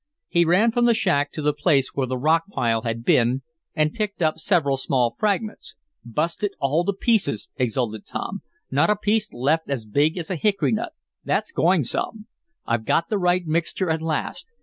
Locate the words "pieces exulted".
6.93-8.07